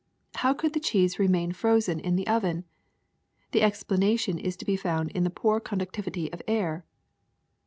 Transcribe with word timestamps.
How 0.33 0.55
could 0.55 0.73
the 0.73 0.79
cheese 0.79 1.19
remain 1.19 1.51
frozen 1.51 1.99
in 1.99 2.15
the 2.15 2.25
oven? 2.27 2.63
The 3.51 3.61
explanation 3.61 4.39
is 4.39 4.55
to 4.57 4.65
be 4.65 4.75
found 4.75 5.11
in 5.11 5.23
the 5.23 5.29
poor 5.29 5.59
conductivity 5.59 6.33
of 6.33 6.41
air. 6.47 6.85